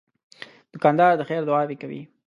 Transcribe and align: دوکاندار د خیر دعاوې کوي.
دوکاندار 0.71 1.11
د 1.17 1.21
خیر 1.29 1.41
دعاوې 1.47 1.75
کوي. 1.81 2.01